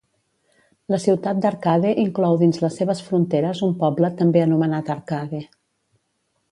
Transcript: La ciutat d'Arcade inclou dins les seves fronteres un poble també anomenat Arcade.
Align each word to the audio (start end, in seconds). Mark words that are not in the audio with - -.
La 0.93 0.99
ciutat 1.03 1.41
d'Arcade 1.43 1.91
inclou 2.05 2.39
dins 2.45 2.61
les 2.65 2.79
seves 2.81 3.05
fronteres 3.11 3.63
un 3.69 3.77
poble 3.85 4.13
també 4.23 4.43
anomenat 4.47 4.93
Arcade. 4.97 5.45